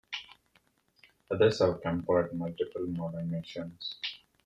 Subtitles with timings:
[1.29, 3.97] Others have compared multiple modern nations.